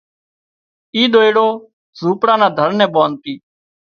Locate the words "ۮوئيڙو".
1.13-1.47